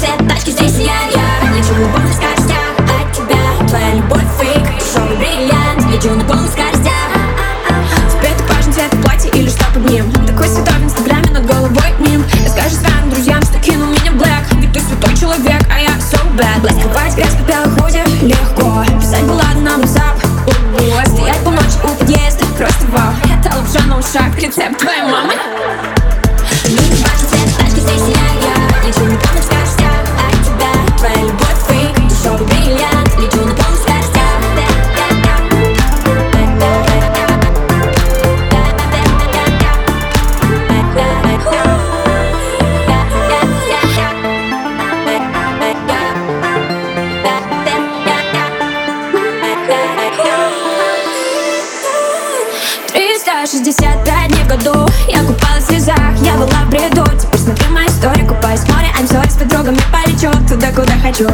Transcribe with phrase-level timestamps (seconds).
[0.00, 1.52] цвет тачки, здесь я, я.
[1.52, 6.92] Лечу на полных скоростях от тебя Твоя любовь фейк, дешевый бриллиант Лечу на полных скоростях
[8.08, 12.24] В предупажном цвет платье или что под ним Такой святой в инстаграме над головой мим.
[12.42, 14.44] Я скажу своим друзьям, что кинул меня блэк.
[14.52, 16.60] Ведь ты святой человек, а я so bad.
[16.60, 18.84] Блэсковать грязь по белой худе легко.
[18.98, 20.16] Писать баллады на мусап,
[21.06, 24.82] Стоять по ночи у подъезда, просто вау Это лапша на ушах, рецепт
[53.46, 57.02] Шестьдесят пять дней в году Я купалась в слезах, я была в бреду.
[57.18, 60.30] Теперь смотри мою историю, купаюсь в море I'm sorry, с подругами полечу.
[60.46, 61.26] Туда, куда хочу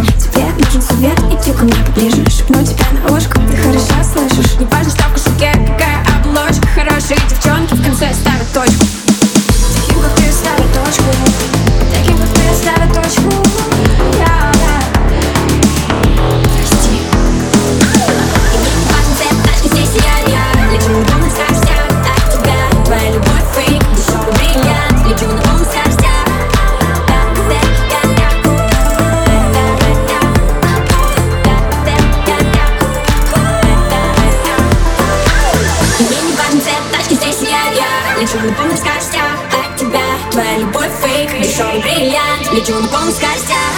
[38.18, 40.00] Лечу на полных скоростях от тебя
[40.30, 43.75] Твоя любовь фейк, дешевый бриллиант Лечу на полных скоростях